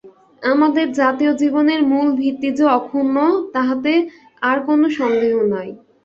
আমাদের 0.43 0.87
জাতীয় 0.93 1.31
জীবনের 1.33 1.81
মূল 1.83 2.07
ভিত্তি 2.15 2.49
যে 2.57 2.65
অক্ষুণ্ণ, 2.77 3.15
তাহাতে 3.53 3.93
আর 4.41 4.57
কোন 4.67 4.81
সন্দেহ 4.97 5.33
নাই। 5.53 5.69